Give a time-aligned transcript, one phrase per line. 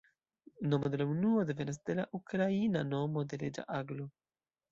[0.69, 4.09] Nomo de la unuo devenas de la ukraina nomo de reĝa aglo.